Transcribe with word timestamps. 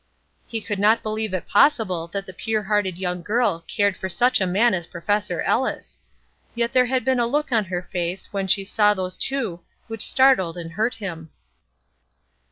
He 0.47 0.61
could 0.61 0.79
not 0.79 1.03
believe 1.03 1.31
it 1.31 1.47
possible 1.47 2.07
that 2.07 2.25
the 2.25 2.33
pure 2.33 2.63
hearted 2.63 2.97
young 2.97 3.21
girl 3.21 3.63
cared 3.67 3.95
for 3.95 4.09
such 4.09 4.41
a 4.41 4.47
man 4.47 4.73
as 4.73 4.87
Professor 4.87 5.43
Ellis! 5.43 5.99
Yet 6.55 6.73
there 6.73 6.87
had 6.87 7.05
been 7.05 7.19
a 7.19 7.27
look 7.27 7.51
on 7.51 7.65
her 7.65 7.83
face 7.83 8.33
when 8.33 8.47
she 8.47 8.63
saw 8.63 8.95
those 8.95 9.15
two 9.15 9.59
which 9.85 10.01
startled 10.01 10.57
and 10.57 10.71
hurt 10.71 10.95
him. 10.95 11.29